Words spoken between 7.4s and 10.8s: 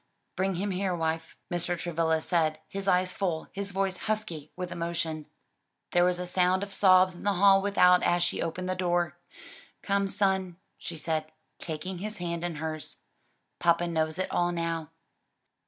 without as she opened the door. "Come, son,"